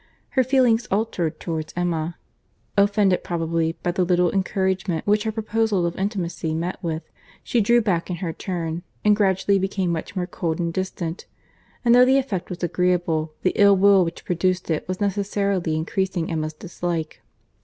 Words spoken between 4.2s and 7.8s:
encouragement which her proposals of intimacy met with, she